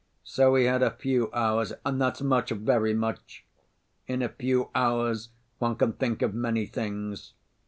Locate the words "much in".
2.95-4.23